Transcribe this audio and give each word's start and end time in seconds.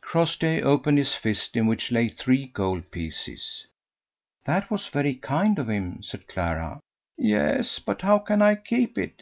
Crossjay 0.00 0.62
opened 0.62 0.96
his 0.96 1.14
fist 1.14 1.58
in 1.58 1.66
which 1.66 1.92
lay 1.92 2.08
three 2.08 2.46
gold 2.46 2.90
pieces. 2.90 3.66
"That 4.46 4.70
was 4.70 4.88
very 4.88 5.14
kind 5.14 5.58
of 5.58 5.68
him," 5.68 6.02
said 6.02 6.26
Clara. 6.26 6.80
"Yes, 7.18 7.78
but 7.80 8.00
how 8.00 8.20
can 8.20 8.40
I 8.40 8.54
keep 8.54 8.96
it?" 8.96 9.20